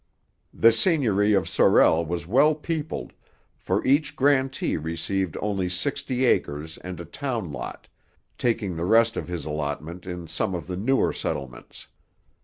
The 0.51 0.71
seigneury 0.71 1.35
of 1.35 1.47
Sorel 1.47 2.03
was 2.07 2.25
well 2.25 2.55
peopled, 2.55 3.13
for 3.55 3.85
each 3.85 4.15
grantee 4.15 4.75
received 4.75 5.37
only 5.43 5.69
sixty 5.69 6.25
acres 6.25 6.79
and 6.79 6.99
a 6.99 7.05
town 7.05 7.51
lot, 7.51 7.87
taking 8.39 8.75
the 8.77 8.85
rest 8.85 9.15
of 9.15 9.27
his 9.27 9.45
allotment 9.45 10.07
in 10.07 10.25
some 10.27 10.55
of 10.55 10.65
the 10.65 10.75
newer 10.75 11.13
settlements. 11.13 11.85